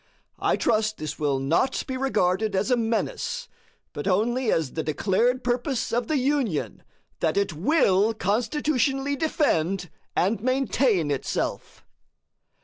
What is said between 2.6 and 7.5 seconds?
a menace, but only as the declared purpose of the Union that